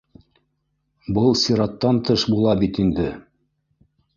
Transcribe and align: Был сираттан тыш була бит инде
Был 1.17 1.27
сираттан 1.43 2.01
тыш 2.09 2.27
була 2.35 2.59
бит 2.65 2.83
инде 2.85 3.09